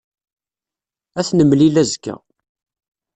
Ad 1.19 1.25
t-nemlil 1.27 1.75
azekka. 1.81 2.15